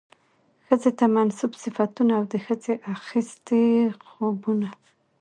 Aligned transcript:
ښځې 0.65 0.91
ته 0.99 1.05
منسوب 1.15 1.51
صفتونه 1.63 2.11
او 2.19 2.23
د 2.31 2.33
ښځې 2.45 2.73
اخىستي 2.95 3.65
خوىونه 4.07 4.69